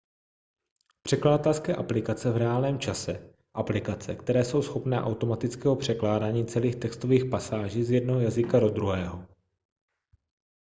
překladatelské 1.03 1.75
aplikace 1.75 2.31
v 2.31 2.37
reálném 2.37 2.79
čase 2.79 3.33
aplikace 3.53 4.15
které 4.15 4.45
jsou 4.45 4.61
schopné 4.61 5.01
automatického 5.01 5.75
překládání 5.75 6.45
celých 6.45 6.75
textových 6.75 7.25
pasáží 7.31 7.83
z 7.83 7.91
jednoho 7.91 8.19
jazyka 8.19 8.59
do 8.59 8.69
druhého 8.69 9.27